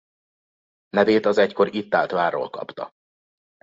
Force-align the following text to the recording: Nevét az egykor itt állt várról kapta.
Nevét 0.89 1.25
az 1.25 1.37
egykor 1.37 1.75
itt 1.75 1.93
állt 1.95 2.11
várról 2.11 2.49
kapta. 2.49 2.91